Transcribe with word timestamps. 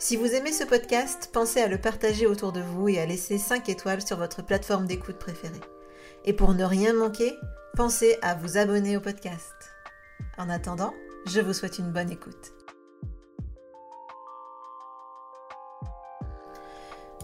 Si 0.00 0.16
vous 0.16 0.32
aimez 0.32 0.52
ce 0.52 0.62
podcast, 0.62 1.28
pensez 1.32 1.60
à 1.60 1.66
le 1.66 1.76
partager 1.76 2.28
autour 2.28 2.52
de 2.52 2.60
vous 2.60 2.88
et 2.88 3.00
à 3.00 3.06
laisser 3.06 3.36
5 3.36 3.68
étoiles 3.68 4.00
sur 4.00 4.16
votre 4.16 4.42
plateforme 4.42 4.86
d'écoute 4.86 5.18
préférée. 5.18 5.60
Et 6.24 6.32
pour 6.32 6.54
ne 6.54 6.62
rien 6.62 6.92
manquer, 6.92 7.34
pensez 7.74 8.16
à 8.22 8.36
vous 8.36 8.58
abonner 8.58 8.96
au 8.96 9.00
podcast. 9.00 9.54
En 10.38 10.48
attendant, 10.50 10.94
je 11.26 11.40
vous 11.40 11.52
souhaite 11.52 11.80
une 11.80 11.90
bonne 11.90 12.12
écoute. 12.12 12.57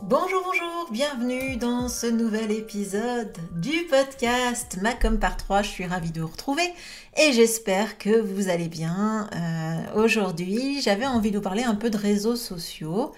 Bonjour, 0.07 0.43
bonjour, 0.45 0.89
bienvenue 0.93 1.57
dans 1.57 1.89
ce 1.89 2.07
nouvel 2.07 2.53
épisode 2.53 3.35
du 3.53 3.87
podcast 3.89 4.77
Macom 4.83 5.19
par 5.19 5.39
3. 5.39 5.63
Je 5.63 5.69
suis 5.71 5.87
ravie 5.87 6.11
de 6.11 6.21
vous 6.21 6.27
retrouver 6.27 6.75
et 7.17 7.33
j'espère 7.33 7.97
que 7.97 8.21
vous 8.21 8.51
allez 8.51 8.69
bien. 8.69 9.31
Euh, 9.35 10.05
aujourd'hui, 10.05 10.83
j'avais 10.83 11.07
envie 11.07 11.31
de 11.31 11.39
vous 11.39 11.43
parler 11.43 11.63
un 11.63 11.75
peu 11.75 11.89
de 11.89 11.97
réseaux 11.97 12.37
sociaux 12.37 13.15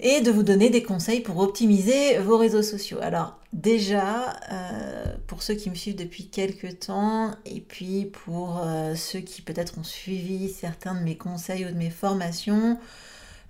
et 0.00 0.20
de 0.20 0.32
vous 0.32 0.42
donner 0.42 0.68
des 0.68 0.82
conseils 0.82 1.20
pour 1.20 1.38
optimiser 1.38 2.18
vos 2.18 2.38
réseaux 2.38 2.62
sociaux. 2.62 2.98
Alors 3.00 3.38
déjà, 3.52 4.36
euh, 4.50 5.04
pour 5.28 5.44
ceux 5.44 5.54
qui 5.54 5.70
me 5.70 5.76
suivent 5.76 5.94
depuis 5.94 6.26
quelques 6.26 6.80
temps 6.80 7.36
et 7.46 7.60
puis 7.60 8.06
pour 8.06 8.62
euh, 8.64 8.96
ceux 8.96 9.20
qui 9.20 9.42
peut-être 9.42 9.78
ont 9.78 9.84
suivi 9.84 10.48
certains 10.48 10.96
de 10.96 11.04
mes 11.04 11.16
conseils 11.16 11.64
ou 11.64 11.68
de 11.68 11.78
mes 11.78 11.90
formations, 11.90 12.80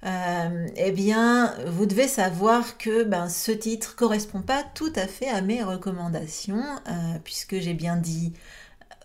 euh, 0.04 0.66
eh 0.76 0.92
bien, 0.92 1.54
vous 1.66 1.86
devez 1.86 2.08
savoir 2.08 2.76
que 2.76 3.04
ben, 3.04 3.28
ce 3.28 3.52
titre 3.52 3.96
correspond 3.96 4.42
pas 4.42 4.62
tout 4.74 4.92
à 4.96 5.06
fait 5.06 5.28
à 5.28 5.40
mes 5.40 5.62
recommandations, 5.62 6.62
euh, 6.88 6.92
puisque 7.24 7.58
j'ai 7.58 7.72
bien 7.72 7.96
dit 7.96 8.34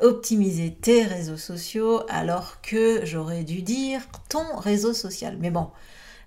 optimiser 0.01 0.73
tes 0.73 1.03
réseaux 1.03 1.37
sociaux, 1.37 2.01
alors 2.09 2.61
que 2.61 3.05
j'aurais 3.05 3.43
dû 3.43 3.61
dire 3.61 4.01
ton 4.27 4.55
réseau 4.57 4.93
social. 4.93 5.37
Mais 5.39 5.51
bon, 5.51 5.69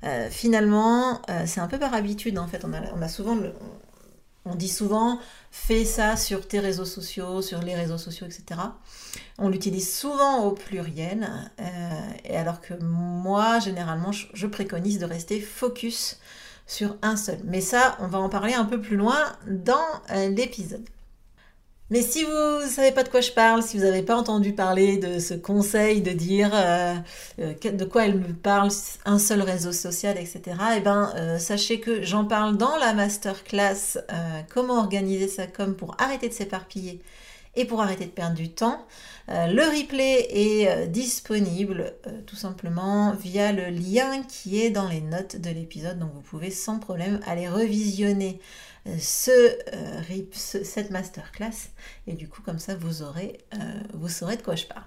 euh, 0.05 0.29
finalement, 0.31 1.21
c'est 1.47 1.61
un 1.61 1.69
peu 1.69 1.79
par 1.79 1.95
habitude 1.95 2.39
en 2.39 2.47
fait. 2.47 2.65
On 2.65 2.73
a, 2.73 2.81
on 2.97 3.03
a 3.03 3.09
souvent 3.09 3.35
le, 3.35 3.53
on 4.45 4.55
dit 4.55 4.69
souvent 4.69 5.21
fais 5.51 5.85
ça 5.85 6.17
sur 6.17 6.49
tes 6.49 6.59
réseaux 6.59 6.85
sociaux, 6.85 7.43
sur 7.43 7.61
les 7.61 7.75
réseaux 7.75 7.99
sociaux, 7.99 8.27
etc. 8.27 8.61
On 9.39 9.49
l'utilise 9.49 9.95
souvent 9.95 10.45
au 10.45 10.53
pluriel, 10.53 11.29
euh, 11.61 11.65
et 12.25 12.37
alors 12.37 12.61
que 12.61 12.75
moi, 12.83 13.59
généralement, 13.59 14.13
je, 14.13 14.47
préconise 14.47 14.99
de 14.99 15.05
rester 15.05 15.41
focus 15.41 16.19
sur 16.67 16.97
un 17.03 17.17
seul. 17.17 17.39
Mais 17.45 17.61
ça, 17.61 17.97
on 18.01 18.07
va 18.07 18.19
en 18.19 18.29
parler 18.29 18.55
un 18.55 18.65
peu 18.65 18.81
plus 18.81 18.97
loin 18.97 19.21
dans 19.47 19.77
euh, 20.11 20.29
l'épisode. 20.29 20.85
Mais 21.93 22.01
si 22.01 22.25
vous 22.25 22.31
ne 22.31 22.71
savez 22.71 22.91
pas 22.91 23.03
de 23.03 23.11
quoi 23.11 23.21
je 23.21 23.33
parle, 23.33 23.63
si 23.63 23.77
vous 23.77 23.85
n'avez 23.85 24.01
pas 24.01 24.17
entendu 24.17 24.55
parler 24.55 24.97
de 24.97 25.19
ce 25.19 25.35
conseil 25.35 26.01
de 26.01 26.13
dire 26.13 26.51
euh, 26.55 26.95
euh, 27.39 27.53
de 27.53 27.85
quoi 27.85 28.07
elle 28.07 28.19
me 28.19 28.33
parle, 28.33 28.71
un 29.05 29.19
seul 29.19 29.43
réseau 29.43 29.73
social, 29.73 30.17
etc., 30.17 30.41
eh 30.75 30.81
ben, 30.81 31.13
euh, 31.17 31.39
sachez 31.39 31.81
que 31.81 32.03
j'en 32.03 32.25
parle 32.25 32.57
dans 32.57 32.79
la 32.79 32.95
masterclass 32.95 33.99
Comment 34.55 34.79
organiser 34.79 35.29
sa 35.29 35.47
com 35.47 35.77
pour 35.77 35.95
arrêter 35.99 36.31
de 36.31 36.33
s'éparpiller 36.33 37.03
et 37.57 37.67
pour 37.67 37.83
arrêter 37.83 38.07
de 38.07 38.11
perdre 38.11 38.37
du 38.37 38.49
temps. 38.49 38.87
le 39.29 39.63
replay 39.63 40.29
est 40.31 40.87
disponible 40.89 41.93
tout 42.27 42.37
simplement 42.37 43.13
via 43.13 43.53
le 43.53 43.67
lien 43.67 44.23
qui 44.23 44.63
est 44.63 44.71
dans 44.71 44.89
les 44.89 45.03
notes 45.03 45.37
de 45.37 45.51
l'épisode, 45.51 45.99
donc 45.99 46.11
vous 46.15 46.23
pouvez 46.23 46.51
sans 46.51 46.79
problème 46.79 47.21
aller 47.27 47.51
revisionner 47.51 48.41
ce, 48.99 49.31
euh, 49.31 50.63
cette 50.65 50.91
masterclass. 50.91 51.71
Et 52.07 52.15
du 52.15 52.29
coup, 52.29 52.43
comme 52.43 52.59
ça, 52.59 52.75
vous, 52.75 53.03
aurez, 53.03 53.39
euh, 53.55 53.57
vous 53.95 54.09
saurez 54.09 54.37
de 54.37 54.43
quoi 54.43 54.57
je 54.57 54.67
parle. 54.67 54.85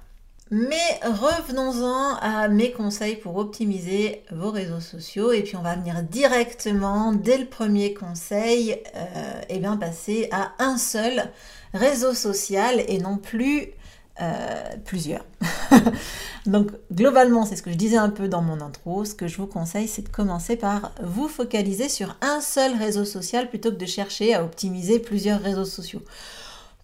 Mais 0.51 0.99
revenons-en 1.03 2.17
à 2.21 2.47
mes 2.49 2.71
conseils 2.71 3.15
pour 3.15 3.35
optimiser 3.37 4.23
vos 4.31 4.51
réseaux 4.51 4.79
sociaux. 4.79 5.31
Et 5.31 5.41
puis 5.41 5.55
on 5.55 5.63
va 5.63 5.75
venir 5.75 6.03
directement, 6.03 7.13
dès 7.13 7.39
le 7.39 7.45
premier 7.45 7.95
conseil, 7.95 8.69
et 8.69 8.83
euh, 8.95 9.41
eh 9.49 9.59
bien 9.59 9.75
passer 9.75 10.29
à 10.31 10.51
un 10.59 10.77
seul 10.77 11.31
réseau 11.73 12.13
social 12.13 12.83
et 12.87 12.99
non 12.99 13.17
plus 13.17 13.71
euh, 14.21 14.63
plusieurs. 14.85 15.25
Donc 16.45 16.71
globalement, 16.91 17.45
c'est 17.45 17.55
ce 17.55 17.63
que 17.63 17.71
je 17.71 17.75
disais 17.75 17.97
un 17.97 18.09
peu 18.09 18.27
dans 18.27 18.41
mon 18.41 18.61
intro, 18.61 19.03
ce 19.03 19.15
que 19.15 19.27
je 19.27 19.37
vous 19.37 19.47
conseille, 19.47 19.87
c'est 19.87 20.03
de 20.03 20.09
commencer 20.09 20.55
par 20.55 20.91
vous 21.03 21.27
focaliser 21.27 21.89
sur 21.89 22.15
un 22.21 22.39
seul 22.39 22.77
réseau 22.77 23.03
social 23.03 23.49
plutôt 23.49 23.71
que 23.71 23.77
de 23.77 23.85
chercher 23.85 24.33
à 24.33 24.43
optimiser 24.43 24.99
plusieurs 24.99 25.41
réseaux 25.41 25.65
sociaux. 25.65 26.01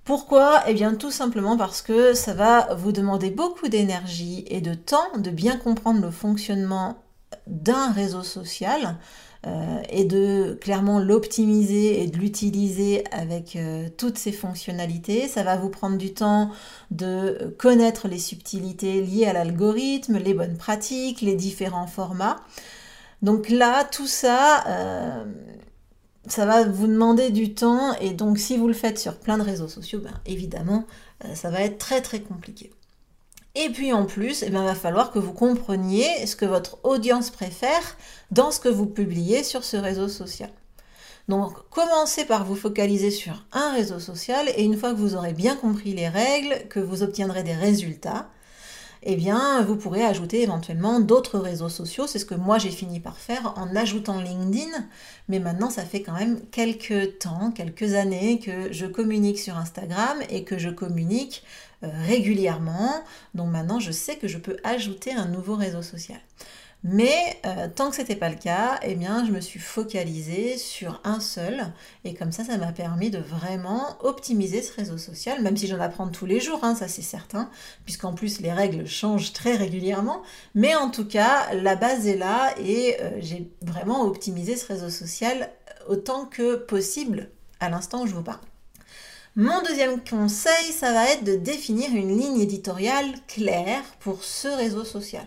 Pourquoi? 0.04 0.64
Eh 0.68 0.74
bien 0.74 0.96
tout 0.96 1.12
simplement 1.12 1.58
parce 1.58 1.82
que 1.82 2.14
ça 2.14 2.34
va 2.34 2.74
vous 2.74 2.92
demander 2.92 3.30
beaucoup 3.30 3.68
d'énergie 3.68 4.44
et 4.48 4.60
de 4.60 4.74
temps 4.74 5.18
de 5.18 5.30
bien 5.30 5.58
comprendre 5.58 6.02
le 6.02 6.12
fonctionnement 6.12 6.98
d'un 7.48 7.92
réseau 7.92 8.24
social 8.24 8.98
euh, 9.48 9.82
et 9.90 10.06
de 10.06 10.56
clairement 10.62 11.00
l'optimiser 11.00 12.04
et 12.04 12.08
de 12.08 12.18
l'utiliser 12.18 13.04
avec 13.12 13.56
euh, 13.56 13.90
toutes 13.98 14.20
ses 14.20 14.32
fonctionnalités. 14.32 15.28
Ça 15.28 15.42
va 15.42 15.58
vous 15.58 15.70
prendre 15.70 15.98
du 15.98 16.14
temps 16.14 16.52
de 16.92 17.56
connaître 17.58 18.08
les 18.08 18.20
subtilités 18.20 19.02
liées 19.02 19.26
à 19.26 19.34
l'algorithme, 19.34 20.20
les 20.20 20.36
bonnes 20.36 20.58
pratiques, 20.58 21.22
les 21.22 21.34
différents 21.34 21.88
formats. 21.88 22.44
Donc 23.24 23.50
là, 23.50 23.84
tout 23.84 24.06
ça, 24.06 24.64
euh, 24.68 25.26
ça 26.28 26.46
va 26.46 26.64
vous 26.66 26.86
demander 26.86 27.32
du 27.32 27.56
temps 27.56 27.96
et 27.96 28.12
donc 28.12 28.38
si 28.38 28.58
vous 28.58 28.68
le 28.68 28.76
faites 28.76 29.00
sur 29.00 29.18
plein 29.18 29.40
de 29.40 29.44
réseaux 29.44 29.68
sociaux, 29.68 30.02
ben, 30.04 30.14
évidemment, 30.28 30.86
ça 31.34 31.50
va 31.50 31.62
être 31.62 31.80
très 31.80 32.02
très 32.02 32.22
compliqué. 32.22 32.72
Et 33.56 33.70
puis 33.70 33.92
en 33.92 34.06
plus, 34.06 34.42
il 34.42 34.48
eh 34.48 34.52
va 34.52 34.76
falloir 34.76 35.12
que 35.12 35.20
vous 35.20 35.34
compreniez 35.34 36.26
ce 36.26 36.36
que 36.36 36.46
votre 36.46 36.78
audience 36.84 37.30
préfère 37.30 37.98
dans 38.32 38.52
ce 38.52 38.60
que 38.60 38.70
vous 38.70 38.86
publiez 38.86 39.44
sur 39.44 39.64
ce 39.64 39.76
réseau 39.76 40.08
social. 40.08 40.50
Donc 41.28 41.54
commencez 41.70 42.26
par 42.26 42.46
vous 42.46 42.56
focaliser 42.56 43.12
sur 43.12 43.46
un 43.52 43.74
réseau 43.74 44.00
social 44.00 44.50
et 44.56 44.64
une 44.64 44.78
fois 44.78 44.92
que 44.92 44.98
vous 44.98 45.16
aurez 45.16 45.34
bien 45.34 45.56
compris 45.56 45.94
les 45.94 46.08
règles, 46.08 46.68
que 46.70 46.80
vous 46.80 47.04
obtiendrez 47.04 47.44
des 47.44 47.54
résultats, 47.54 48.30
eh 49.04 49.16
bien, 49.16 49.64
vous 49.64 49.76
pourrez 49.76 50.04
ajouter 50.04 50.44
éventuellement 50.44 51.00
d'autres 51.00 51.40
réseaux 51.40 51.70
sociaux. 51.70 52.06
C'est 52.06 52.20
ce 52.20 52.26
que 52.26 52.36
moi 52.36 52.60
j'ai 52.60 52.70
fini 52.70 53.00
par 53.00 53.18
faire 53.18 53.54
en 53.58 53.76
ajoutant 53.76 54.22
LinkedIn. 54.22 54.70
Mais 55.28 55.40
maintenant, 55.40 55.72
ça 55.72 55.84
fait 55.86 56.04
quand 56.04 56.14
même 56.14 56.40
quelques 56.52 57.18
temps, 57.18 57.52
quelques 57.52 57.96
années 57.96 58.40
que 58.40 58.72
je 58.72 58.86
communique 58.86 59.40
sur 59.40 59.58
Instagram 59.58 60.18
et 60.30 60.44
que 60.44 60.60
je 60.60 60.70
communique 60.70 61.44
régulièrement. 61.82 63.04
Donc 63.36 63.50
maintenant, 63.50 63.80
je 63.80 63.92
sais 63.92 64.18
que 64.18 64.28
je 64.28 64.38
peux 64.38 64.58
ajouter 64.64 65.14
un 65.14 65.26
nouveau 65.26 65.56
réseau 65.56 65.82
social. 65.82 66.20
Mais 66.84 67.40
euh, 67.46 67.68
tant 67.74 67.92
que 67.92 67.96
ce 67.96 68.02
n'était 68.02 68.16
pas 68.16 68.30
le 68.30 68.36
cas, 68.36 68.80
eh 68.82 68.96
bien, 68.96 69.24
je 69.24 69.32
me 69.32 69.40
suis 69.40 69.60
focalisée 69.60 70.58
sur 70.58 71.00
un 71.04 71.20
seul. 71.20 71.68
Et 72.06 72.16
comme 72.16 72.32
ça, 72.32 72.44
ça 72.44 72.58
m'a 72.58 72.72
permis 72.72 73.12
de 73.12 73.20
vraiment 73.20 73.98
optimiser 74.02 74.64
ce 74.64 74.74
réseau 74.74 74.98
social, 74.98 75.44
même 75.44 75.56
si 75.56 75.68
j'en 75.68 75.80
apprends 75.80 76.08
tous 76.08 76.26
les 76.26 76.40
jours, 76.40 76.64
hein, 76.64 76.74
ça 76.74 76.88
c'est 76.88 77.04
certain, 77.04 77.52
puisqu'en 77.86 78.14
plus 78.14 78.42
les 78.42 78.52
règles 78.52 78.88
changent 78.88 79.32
très 79.32 79.56
régulièrement. 79.56 80.24
Mais 80.56 80.74
en 80.76 80.90
tout 80.90 81.06
cas, 81.06 81.54
la 81.54 81.76
base 81.76 82.08
est 82.08 82.18
là 82.18 82.52
et 82.60 82.98
euh, 83.00 83.12
j'ai 83.20 83.52
vraiment 83.62 84.02
optimisé 84.04 84.56
ce 84.58 84.66
réseau 84.66 84.90
social 84.90 85.52
autant 85.88 86.26
que 86.26 86.56
possible 86.56 87.30
à 87.60 87.70
l'instant 87.70 88.04
où 88.04 88.08
je 88.08 88.16
vous 88.16 88.24
parle. 88.24 88.40
Mon 89.38 89.62
deuxième 89.62 90.04
conseil, 90.04 90.74
ça 90.78 90.92
va 90.92 91.10
être 91.10 91.24
de 91.24 91.38
définir 91.38 91.90
une 91.92 92.20
ligne 92.20 92.42
éditoriale 92.42 93.14
claire 93.30 93.82
pour 94.02 94.26
ce 94.26 94.50
réseau 94.50 94.84
social. 94.84 95.26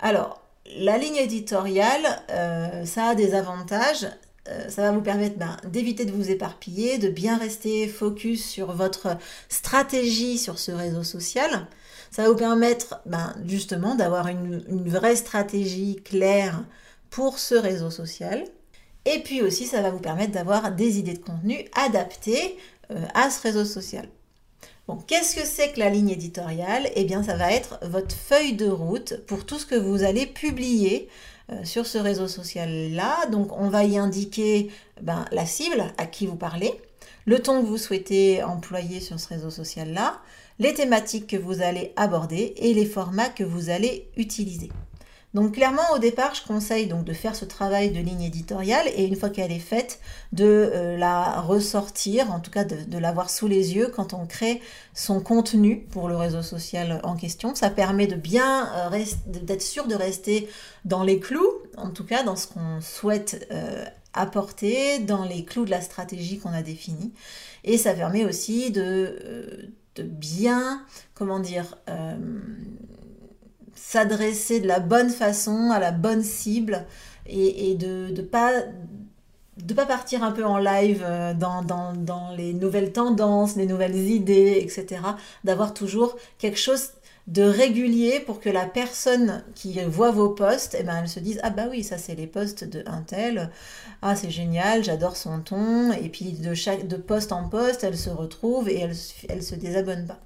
Alors, 0.00 0.42
la 0.76 0.98
ligne 0.98 1.14
éditoriale, 1.14 2.04
euh, 2.30 2.84
ça 2.84 3.10
a 3.10 3.14
des 3.14 3.36
avantages. 3.36 4.08
Euh, 4.48 4.68
ça 4.68 4.82
va 4.82 4.90
vous 4.90 5.02
permettre 5.02 5.38
ben, 5.38 5.56
d'éviter 5.64 6.04
de 6.04 6.10
vous 6.10 6.32
éparpiller, 6.32 6.98
de 6.98 7.08
bien 7.08 7.38
rester 7.38 7.86
focus 7.86 8.44
sur 8.44 8.72
votre 8.72 9.16
stratégie 9.48 10.36
sur 10.36 10.58
ce 10.58 10.72
réseau 10.72 11.04
social. 11.04 11.68
Ça 12.10 12.22
va 12.22 12.30
vous 12.30 12.36
permettre 12.36 13.00
ben, 13.06 13.36
justement 13.46 13.94
d'avoir 13.94 14.26
une, 14.26 14.64
vraie 14.88 15.14
stratégie 15.14 16.02
claire 16.04 16.64
pour 17.08 17.38
ce 17.38 17.54
réseau 17.54 17.90
social. 17.90 18.42
Et 19.04 19.20
puis 19.20 19.42
aussi, 19.42 19.66
ça 19.66 19.80
va 19.80 19.90
vous 19.90 20.00
permettre 20.00 20.32
d'avoir 20.32 20.72
des 20.72 20.98
idées 20.98 21.14
de 21.14 21.24
contenu 21.24 21.64
adaptées 21.74 22.56
euh, 22.90 23.04
à 23.14 23.30
ce 23.30 23.40
réseau 23.42 23.64
social. 23.64 24.08
Bon, 24.86 24.96
qu'est-ce 25.06 25.36
que 25.36 25.44
c'est 25.44 25.72
que 25.72 25.80
la 25.80 25.90
ligne 25.90 26.08
éditoriale? 26.10 26.90
Eh 26.94 27.04
bien, 27.04 27.22
ça 27.22 27.36
va 27.36 27.52
être 27.52 27.78
votre 27.82 28.14
feuille 28.14 28.54
de 28.54 28.68
route 28.68 29.22
pour 29.26 29.44
tout 29.44 29.58
ce 29.58 29.66
que 29.66 29.74
vous 29.74 30.02
allez 30.02 30.26
publier 30.26 31.08
euh, 31.50 31.62
sur 31.64 31.86
ce 31.86 31.98
réseau 31.98 32.26
social-là. 32.26 33.26
Donc, 33.26 33.52
on 33.52 33.68
va 33.68 33.84
y 33.84 33.98
indiquer 33.98 34.70
ben, 35.02 35.26
la 35.30 35.44
cible 35.44 35.92
à 35.98 36.06
qui 36.06 36.26
vous 36.26 36.36
parlez, 36.36 36.72
le 37.26 37.38
ton 37.38 37.60
que 37.60 37.66
vous 37.66 37.76
souhaitez 37.76 38.42
employer 38.42 39.00
sur 39.00 39.20
ce 39.20 39.28
réseau 39.28 39.50
social-là, 39.50 40.20
les 40.58 40.72
thématiques 40.72 41.26
que 41.26 41.36
vous 41.36 41.60
allez 41.60 41.92
aborder 41.96 42.54
et 42.56 42.72
les 42.72 42.86
formats 42.86 43.28
que 43.28 43.44
vous 43.44 43.68
allez 43.68 44.08
utiliser. 44.16 44.70
Donc 45.38 45.52
clairement 45.52 45.92
au 45.94 46.00
départ 46.00 46.34
je 46.34 46.42
conseille 46.42 46.88
donc 46.88 47.04
de 47.04 47.12
faire 47.12 47.36
ce 47.36 47.44
travail 47.44 47.92
de 47.92 48.00
ligne 48.00 48.22
éditoriale 48.22 48.88
et 48.96 49.04
une 49.04 49.14
fois 49.14 49.30
qu'elle 49.30 49.52
est 49.52 49.60
faite 49.60 50.00
de 50.32 50.44
euh, 50.44 50.96
la 50.96 51.40
ressortir, 51.40 52.32
en 52.32 52.40
tout 52.40 52.50
cas 52.50 52.64
de, 52.64 52.98
l'avoir 52.98 53.30
sous 53.30 53.46
les 53.46 53.76
yeux 53.76 53.86
quand 53.86 54.14
on 54.14 54.26
crée 54.26 54.60
son 54.94 55.20
contenu 55.20 55.86
pour 55.92 56.08
le 56.08 56.16
réseau 56.16 56.42
social 56.42 57.00
en 57.04 57.14
question. 57.14 57.54
Ça 57.54 57.70
permet 57.70 58.08
de 58.08 58.16
bien 58.16 58.68
euh, 58.90 59.04
d'être 59.26 59.62
sûr 59.62 59.86
de 59.86 59.94
rester 59.94 60.48
dans 60.84 61.04
les 61.04 61.20
clous, 61.20 61.52
en 61.76 61.90
tout 61.90 62.04
cas 62.04 62.24
dans 62.24 62.34
ce 62.34 62.48
qu'on 62.48 62.80
souhaite 62.80 63.46
euh, 63.52 63.84
apporter, 64.14 64.98
dans 64.98 65.24
les 65.24 65.44
clous 65.44 65.66
de 65.66 65.70
la 65.70 65.82
stratégie 65.82 66.40
qu'on 66.40 66.52
a 66.52 66.62
définie. 66.62 67.12
Et 67.62 67.78
ça 67.78 67.94
permet 67.94 68.24
aussi 68.24 68.72
de, 68.72 69.70
de 69.94 70.02
bien, 70.02 70.84
comment 71.14 71.38
dire, 71.38 71.78
s'adresser 73.80 74.60
de 74.60 74.66
la 74.66 74.80
bonne 74.80 75.10
façon 75.10 75.70
à 75.70 75.78
la 75.78 75.92
bonne 75.92 76.22
cible 76.22 76.84
et, 77.26 77.74
de 77.74 78.08
ne 78.10 78.22
pas 78.22 78.52
de 79.58 79.74
pas 79.74 79.86
partir 79.86 80.22
un 80.22 80.30
peu 80.30 80.44
en 80.44 80.58
live 80.58 81.02
euh, 81.04 81.34
dans, 81.34 81.62
dans, 81.62 81.92
dans, 81.92 82.30
les 82.30 82.54
nouvelles 82.54 82.92
tendances, 82.92 83.56
les 83.56 83.66
nouvelles 83.66 83.96
idées, 83.96 84.60
etc. 84.62 85.02
D'avoir 85.42 85.74
toujours 85.74 86.16
quelque 86.38 86.58
chose 86.58 86.92
de 87.28 87.42
régulier 87.42 88.20
pour 88.20 88.40
que 88.40 88.48
la 88.48 88.66
personne 88.66 89.44
qui 89.54 89.78
voit 89.84 90.10
vos 90.10 90.30
posts, 90.30 90.76
eh 90.78 90.82
ben, 90.82 91.00
elle 91.02 91.08
se 91.08 91.20
dise 91.20 91.40
Ah 91.42 91.50
bah 91.50 91.66
oui, 91.70 91.84
ça 91.84 91.98
c'est 91.98 92.14
les 92.14 92.26
posts 92.26 92.64
de 92.64 92.82
un 92.86 93.02
tel, 93.02 93.50
ah 94.00 94.16
c'est 94.16 94.30
génial, 94.30 94.82
j'adore 94.82 95.16
son 95.16 95.40
ton, 95.40 95.92
et 95.92 96.08
puis 96.08 96.32
de, 96.32 96.54
chaque, 96.54 96.88
de 96.88 96.96
poste 96.96 97.32
en 97.32 97.48
poste, 97.48 97.84
elle 97.84 97.98
se 97.98 98.10
retrouve 98.10 98.68
et 98.68 98.78
elle, 98.78 98.96
elle 99.28 99.42
se 99.42 99.54
désabonne 99.54 100.06
pas. 100.06 100.20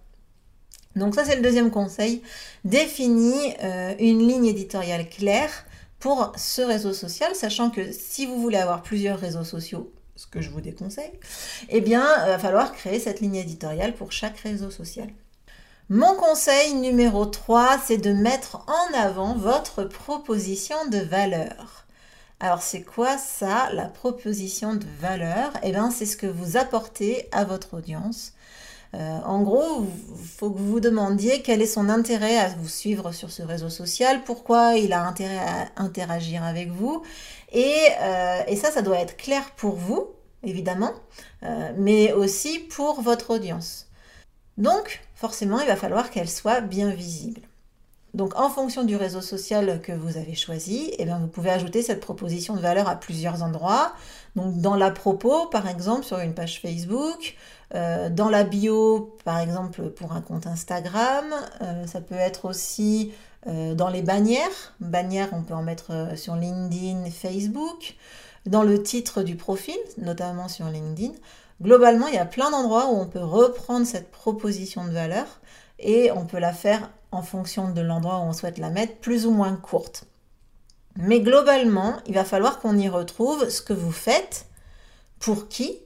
Donc 0.96 1.14
ça 1.14 1.24
c'est 1.24 1.36
le 1.36 1.42
deuxième 1.42 1.70
conseil. 1.70 2.22
Définis 2.64 3.54
euh, 3.62 3.94
une 3.98 4.26
ligne 4.26 4.46
éditoriale 4.46 5.08
claire 5.08 5.64
pour 5.98 6.32
ce 6.36 6.62
réseau 6.62 6.92
social, 6.92 7.34
sachant 7.34 7.70
que 7.70 7.92
si 7.92 8.26
vous 8.26 8.40
voulez 8.40 8.58
avoir 8.58 8.82
plusieurs 8.82 9.18
réseaux 9.18 9.44
sociaux, 9.44 9.92
ce 10.16 10.26
que 10.26 10.40
je 10.40 10.50
vous 10.50 10.60
déconseille, 10.60 11.12
eh 11.68 11.80
bien, 11.80 12.04
il 12.24 12.28
va 12.28 12.38
falloir 12.38 12.72
créer 12.72 12.98
cette 12.98 13.20
ligne 13.20 13.36
éditoriale 13.36 13.94
pour 13.94 14.12
chaque 14.12 14.38
réseau 14.38 14.70
social. 14.70 15.08
Mon 15.88 16.14
conseil 16.14 16.74
numéro 16.74 17.26
3, 17.26 17.78
c'est 17.86 17.98
de 17.98 18.12
mettre 18.12 18.64
en 18.66 18.98
avant 18.98 19.34
votre 19.34 19.84
proposition 19.84 20.76
de 20.90 20.98
valeur. 20.98 21.86
Alors 22.40 22.62
c'est 22.62 22.82
quoi 22.82 23.18
ça, 23.18 23.68
la 23.72 23.86
proposition 23.86 24.74
de 24.74 24.86
valeur? 25.00 25.52
Eh 25.62 25.70
bien 25.70 25.90
c'est 25.90 26.06
ce 26.06 26.16
que 26.16 26.26
vous 26.26 26.56
apportez 26.56 27.28
à 27.30 27.44
votre 27.44 27.74
audience. 27.74 28.32
Euh, 28.94 29.18
en 29.24 29.40
gros, 29.40 29.86
faut 30.36 30.50
que 30.50 30.58
vous 30.58 30.72
vous 30.72 30.80
demandiez 30.80 31.40
quel 31.40 31.62
est 31.62 31.66
son 31.66 31.88
intérêt 31.88 32.36
à 32.38 32.48
vous 32.48 32.68
suivre 32.68 33.12
sur 33.12 33.30
ce 33.30 33.42
réseau 33.42 33.70
social, 33.70 34.22
pourquoi 34.24 34.76
il 34.76 34.92
a 34.92 35.06
intérêt 35.06 35.38
à 35.38 35.82
interagir 35.82 36.42
avec 36.44 36.70
vous. 36.70 37.02
Et, 37.52 37.74
euh, 38.00 38.56
ça, 38.56 38.70
ça 38.70 38.82
doit 38.82 38.98
être 38.98 39.16
clair 39.16 39.50
pour 39.56 39.76
vous, 39.76 40.08
évidemment, 40.42 40.92
euh, 41.42 41.72
mais 41.78 42.12
aussi 42.12 42.58
pour 42.58 43.00
votre 43.00 43.30
audience. 43.30 43.88
Donc, 44.58 45.00
forcément, 45.14 45.60
il 45.60 45.66
va 45.66 45.76
falloir 45.76 46.10
qu'elle 46.10 46.28
soit 46.28 46.60
bien 46.60 46.90
visible. 46.90 47.40
Donc, 48.14 48.38
en 48.38 48.50
fonction 48.50 48.84
du 48.84 48.94
réseau 48.94 49.22
social 49.22 49.80
que 49.80 49.92
vous 49.92 50.18
avez 50.18 50.34
choisi, 50.34 50.92
eh 50.98 51.06
bien, 51.06 51.18
vous 51.18 51.28
pouvez 51.28 51.48
ajouter 51.48 51.80
cette 51.80 52.00
proposition 52.00 52.54
de 52.54 52.60
valeur 52.60 52.86
à 52.86 52.96
plusieurs 52.96 53.42
endroits. 53.42 53.94
Donc, 54.36 54.60
dans 54.60 54.76
la 54.76 54.90
propos, 54.90 55.46
par 55.46 55.66
exemple, 55.66 56.04
sur 56.04 56.18
une 56.18 56.34
page 56.34 56.60
Facebook, 56.60 57.36
euh, 57.74 58.10
dans 58.10 58.28
la 58.28 58.44
bio, 58.44 59.16
par 59.24 59.38
exemple, 59.38 59.90
pour 59.90 60.12
un 60.12 60.20
compte 60.20 60.46
Instagram. 60.46 61.24
Euh, 61.62 61.86
ça 61.86 62.00
peut 62.00 62.14
être 62.14 62.44
aussi 62.44 63.12
euh, 63.46 63.74
dans 63.74 63.88
les 63.88 64.02
bannières. 64.02 64.74
Bannières, 64.80 65.30
on 65.32 65.42
peut 65.42 65.54
en 65.54 65.62
mettre 65.62 66.16
sur 66.16 66.36
LinkedIn, 66.36 67.10
Facebook. 67.10 67.96
Dans 68.44 68.62
le 68.62 68.82
titre 68.82 69.22
du 69.22 69.36
profil, 69.36 69.76
notamment 69.98 70.48
sur 70.48 70.66
LinkedIn. 70.66 71.12
Globalement, 71.62 72.08
il 72.08 72.14
y 72.14 72.18
a 72.18 72.26
plein 72.26 72.50
d'endroits 72.50 72.90
où 72.90 72.96
on 72.96 73.06
peut 73.06 73.22
reprendre 73.22 73.86
cette 73.86 74.10
proposition 74.10 74.84
de 74.84 74.90
valeur 74.90 75.26
et 75.78 76.10
on 76.10 76.26
peut 76.26 76.40
la 76.40 76.52
faire 76.52 76.90
en 77.12 77.22
fonction 77.22 77.70
de 77.70 77.80
l'endroit 77.80 78.18
où 78.18 78.22
on 78.22 78.32
souhaite 78.32 78.58
la 78.58 78.70
mettre, 78.70 78.96
plus 78.96 79.26
ou 79.26 79.30
moins 79.30 79.54
courte. 79.54 80.06
Mais 80.96 81.20
globalement, 81.20 81.96
il 82.06 82.14
va 82.14 82.24
falloir 82.24 82.58
qu'on 82.58 82.76
y 82.76 82.88
retrouve 82.88 83.48
ce 83.48 83.62
que 83.62 83.72
vous 83.72 83.92
faites, 83.92 84.46
pour 85.20 85.48
qui 85.48 85.78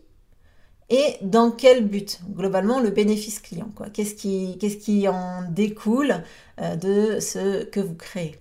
et 0.89 1.17
dans 1.21 1.51
quel 1.51 1.87
but? 1.87 2.21
Globalement, 2.31 2.81
le 2.81 2.91
bénéfice 2.91 3.41
client. 3.41 3.71
Qu'est-ce 3.93 4.15
qui, 4.15 4.57
qui 4.59 5.09
en 5.09 5.43
découle 5.51 6.23
euh, 6.61 6.77
de 6.77 7.21
ce 7.21 7.65
que 7.65 7.81
vous 7.81 7.95
créez? 7.95 8.39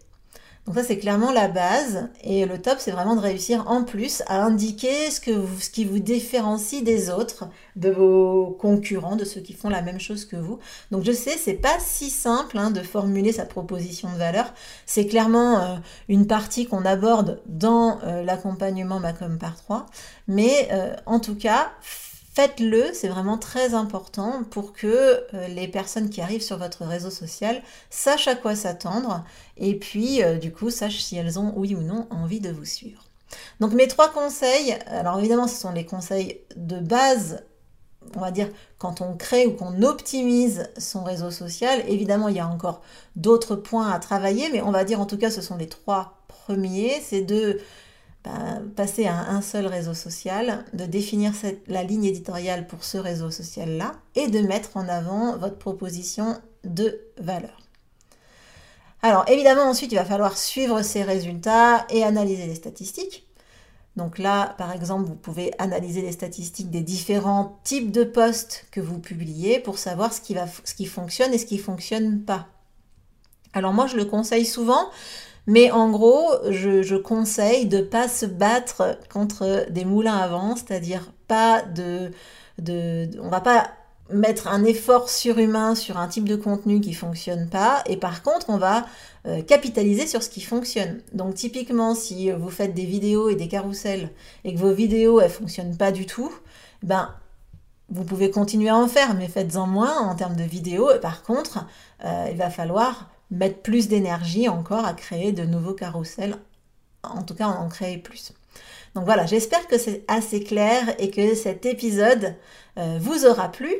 Donc 0.67 0.75
ça, 0.75 0.83
c'est 0.83 0.97
clairement 0.97 1.31
la 1.31 1.47
base. 1.47 2.09
Et 2.23 2.45
le 2.45 2.59
top, 2.59 2.77
c'est 2.79 2.91
vraiment 2.91 3.15
de 3.15 3.21
réussir 3.21 3.69
en 3.69 3.83
plus 3.83 4.23
à 4.27 4.43
indiquer 4.43 5.11
ce, 5.11 5.19
que 5.19 5.31
ce 5.59 5.69
qui 5.69 5.85
vous 5.85 5.99
différencie 5.99 6.83
des 6.83 7.11
autres, 7.11 7.47
de 7.75 7.89
vos 7.89 8.57
concurrents, 8.59 9.15
de 9.15 9.25
ceux 9.25 9.41
qui 9.41 9.53
font 9.53 9.69
la 9.69 9.83
même 9.83 9.99
chose 9.99 10.25
que 10.25 10.35
vous. 10.35 10.59
Donc 10.89 11.03
je 11.03 11.11
sais, 11.11 11.37
c'est 11.37 11.53
pas 11.53 11.77
si 11.79 12.09
simple 12.09 12.57
hein, 12.57 12.71
de 12.71 12.81
formuler 12.81 13.31
sa 13.31 13.45
proposition 13.45 14.11
de 14.11 14.17
valeur. 14.17 14.53
C'est 14.87 15.05
clairement 15.05 15.59
euh, 15.59 15.75
une 16.09 16.25
partie 16.25 16.65
qu'on 16.65 16.83
aborde 16.83 17.41
dans 17.45 17.99
euh, 18.03 18.23
l'accompagnement 18.23 18.99
Macom 18.99 19.37
par 19.37 19.55
3. 19.55 19.85
Mais 20.27 20.69
en 21.05 21.19
tout 21.19 21.35
cas, 21.35 21.71
Faites-le, 22.35 22.91
c'est 22.93 23.07
vraiment 23.07 23.37
très 23.37 23.75
important 23.75 24.43
pour 24.51 24.73
que 24.73 24.87
euh, 25.33 25.47
les 25.47 25.69
personnes 25.69 26.09
qui 26.09 26.19
arrivent 26.19 26.41
sur 26.41 26.57
votre 26.57 26.83
réseau 26.83 27.09
social 27.09 27.61
sachent 27.89 28.27
à 28.27 28.35
quoi 28.35 28.57
s'attendre 28.57 29.23
et 29.55 29.79
puis 29.79 30.21
euh, 30.21 30.37
du 30.37 30.51
coup 30.51 30.69
sachent 30.69 31.01
si 31.01 31.15
elles 31.15 31.39
ont 31.39 31.53
oui 31.55 31.75
ou 31.75 31.81
non 31.81 32.07
envie 32.09 32.41
de 32.41 32.49
vous 32.51 32.65
suivre. 32.65 33.05
Donc 33.61 33.71
mes 33.71 33.87
trois 33.87 34.09
conseils, 34.09 34.75
alors 34.87 35.17
évidemment 35.17 35.47
ce 35.47 35.55
sont 35.55 35.71
les 35.71 35.85
conseils 35.85 36.41
de 36.57 36.77
base, 36.77 37.41
on 38.17 38.19
va 38.19 38.31
dire 38.31 38.49
quand 38.79 38.99
on 38.99 39.15
crée 39.15 39.45
ou 39.45 39.51
qu'on 39.51 39.81
optimise 39.81 40.69
son 40.77 41.05
réseau 41.05 41.31
social. 41.31 41.85
Évidemment 41.87 42.27
il 42.27 42.35
y 42.35 42.41
a 42.41 42.47
encore 42.49 42.81
d'autres 43.15 43.55
points 43.55 43.89
à 43.89 43.99
travailler, 43.99 44.49
mais 44.51 44.61
on 44.61 44.71
va 44.71 44.83
dire 44.83 44.99
en 44.99 45.05
tout 45.05 45.17
cas 45.17 45.31
ce 45.31 45.41
sont 45.41 45.55
les 45.55 45.69
trois 45.69 46.17
premiers, 46.27 47.01
c'est 47.01 47.21
de 47.21 47.61
bah, 48.25 48.59
passer 48.75 49.05
à 49.05 49.29
un 49.29 49.41
seul 49.41 49.67
réseau 49.67 49.93
social, 49.93 50.65
de 50.73 50.85
définir 50.85 51.31
la 51.67 51.83
ligne 51.83 52.05
éditoriale 52.05 52.65
pour 52.65 52.83
ce 52.83 52.97
réseau 52.97 53.29
social-là 53.29 53.91
et 54.15 54.29
de 54.29 54.39
mettre 54.39 54.77
en 54.77 54.89
avant 54.89 55.37
votre 55.37 55.57
proposition 55.57 56.41
de 56.63 56.99
valeur. 57.19 57.61
Alors 59.03 59.25
évidemment 59.27 59.69
ensuite 59.69 59.91
il 59.91 59.95
va 59.95 60.05
falloir 60.05 60.37
suivre 60.37 60.81
ces 60.81 61.03
résultats 61.03 61.85
et 61.91 62.03
analyser 62.03 62.47
les 62.47 62.55
statistiques. 62.55 63.27
Donc 63.95 64.17
là 64.17 64.55
par 64.57 64.71
exemple 64.71 65.05
vous 65.05 65.15
pouvez 65.15 65.51
analyser 65.59 66.01
les 66.01 66.11
statistiques 66.11 66.71
des 66.71 66.81
différents 66.81 67.59
types 67.63 67.91
de 67.91 68.03
posts 68.03 68.65
que 68.71 68.81
vous 68.81 68.97
publiez 68.97 69.59
pour 69.59 69.77
savoir 69.77 70.11
ce 70.11 70.21
qui, 70.21 70.35
ce 70.63 70.73
qui 70.73 70.87
fonctionne 70.87 71.31
et 71.31 71.37
ce 71.37 71.45
qui 71.45 71.57
ne 71.57 71.61
fonctionne 71.61 72.21
pas. 72.21 72.47
Alors 73.53 73.73
moi 73.73 73.85
je 73.85 73.97
le 73.97 74.05
conseille 74.05 74.45
souvent 74.45 74.89
mais 75.47 75.71
en 75.71 75.89
gros, 75.89 76.31
je, 76.49 76.95
conseille 76.95 77.67
de 77.67 77.77
ne 77.77 77.83
pas 77.83 78.07
se 78.07 78.25
battre 78.25 78.97
contre 79.11 79.67
des 79.69 79.85
moulins 79.85 80.17
à 80.17 80.27
vent, 80.27 80.55
c'est-à-dire 80.55 81.11
pas 81.27 81.61
de, 81.61 82.11
de, 82.59 83.09
On 83.21 83.29
va 83.29 83.41
pas 83.41 83.69
mettre 84.11 84.47
un 84.47 84.63
effort 84.63 85.09
surhumain 85.09 85.73
sur 85.73 85.97
un 85.97 86.07
type 86.07 86.27
de 86.27 86.35
contenu 86.35 86.79
qui 86.79 86.93
fonctionne 86.93 87.49
pas, 87.49 87.83
et 87.87 87.97
par 87.97 88.21
contre, 88.23 88.49
on 88.49 88.57
va 88.57 88.85
euh, 89.25 89.41
capitaliser 89.41 90.05
sur 90.07 90.21
ce 90.21 90.29
qui 90.29 90.41
fonctionne. 90.41 91.01
Donc 91.13 91.35
typiquement, 91.35 91.95
si 91.95 92.31
vous 92.31 92.49
faites 92.49 92.73
des 92.73 92.85
vidéos 92.85 93.29
et 93.29 93.35
des 93.35 93.47
carousels 93.47 94.09
et 94.43 94.53
que 94.53 94.59
vos 94.59 94.73
vidéos 94.73 95.19
elles 95.21 95.31
fonctionnent 95.31 95.77
pas 95.77 95.91
du 95.91 96.05
tout, 96.05 96.31
ben 96.83 97.09
vous 97.89 98.03
pouvez 98.03 98.31
continuer 98.31 98.69
à 98.69 98.75
en 98.75 98.87
faire, 98.87 99.13
mais 99.15 99.27
faites-en 99.27 99.67
moins 99.67 99.97
en 99.99 100.15
termes 100.15 100.35
de 100.35 100.43
vidéos. 100.43 100.89
Par 101.01 101.23
contre, 101.23 101.65
euh, 102.03 102.27
il 102.31 102.37
va 102.37 102.49
falloir 102.49 103.09
mettre 103.31 103.61
plus 103.61 103.87
d'énergie 103.87 104.49
encore 104.49 104.85
à 104.85 104.93
créer 104.93 105.31
de 105.31 105.43
nouveaux 105.43 105.73
carousels, 105.73 106.37
en 107.03 107.23
tout 107.23 107.35
cas 107.35 107.47
en 107.47 107.67
créer 107.69 107.97
plus. 107.97 108.33
Donc 108.95 109.05
voilà, 109.05 109.25
j'espère 109.25 109.67
que 109.67 109.77
c'est 109.77 110.03
assez 110.07 110.41
clair 110.41 110.95
et 110.99 111.11
que 111.11 111.35
cet 111.35 111.65
épisode 111.65 112.35
euh, 112.77 112.97
vous 113.01 113.25
aura 113.25 113.49
plu. 113.49 113.73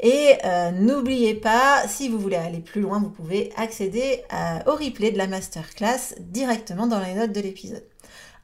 Et 0.00 0.34
euh, 0.44 0.70
n'oubliez 0.70 1.34
pas, 1.34 1.86
si 1.86 2.08
vous 2.08 2.18
voulez 2.18 2.36
aller 2.36 2.60
plus 2.60 2.80
loin, 2.80 2.98
vous 2.98 3.10
pouvez 3.10 3.52
accéder 3.56 4.22
au 4.66 4.72
replay 4.72 5.12
de 5.12 5.18
la 5.18 5.26
masterclass 5.26 6.14
directement 6.18 6.86
dans 6.86 7.00
les 7.00 7.14
notes 7.14 7.32
de 7.32 7.40
l'épisode. 7.40 7.84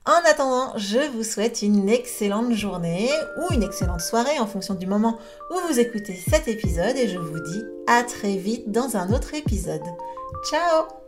En 0.07 0.30
attendant, 0.30 0.73
je 0.76 0.99
vous 1.12 1.23
souhaite 1.23 1.61
une 1.61 1.88
excellente 1.90 2.52
journée 2.52 3.11
ou 3.38 3.52
une 3.52 3.62
excellente 3.62 4.00
soirée 4.00 4.38
en 4.38 4.47
fonction 4.47 4.75
du 4.75 4.87
moment 4.87 5.19
où 5.50 5.69
vous 5.69 5.78
écoutez 5.78 6.14
cet 6.14 6.49
épisode 6.49 6.97
et 6.97 7.07
je 7.07 7.19
vous 7.19 7.40
dis 7.40 7.62
à 7.87 8.02
très 8.02 8.37
vite 8.37 8.73
dans 8.73 8.97
un 8.97 9.12
autre 9.12 9.35
épisode. 9.35 9.85
Ciao 10.42 11.00